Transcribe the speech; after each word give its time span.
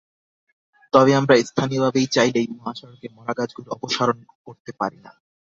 তবে 0.93 1.11
আমরা 1.15 1.35
স্থানীয়ভাবে 1.43 1.99
চাইলেই 2.07 2.47
মহাসড়কের 2.53 3.11
মরা 3.17 3.33
গাছগুলো 3.37 3.67
অপসারণ 3.75 4.17
করতে 4.45 4.71
পারি 4.79 4.99
না। 5.05 5.11